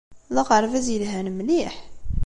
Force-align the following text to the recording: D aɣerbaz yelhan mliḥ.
D 0.33 0.35
aɣerbaz 0.41 0.87
yelhan 0.89 1.27
mliḥ. 1.33 1.75